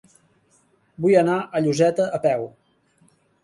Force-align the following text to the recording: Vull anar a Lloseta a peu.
Vull 1.05 1.19
anar 1.21 1.37
a 1.39 1.63
Lloseta 1.67 2.11
a 2.19 2.23
peu. 2.27 2.51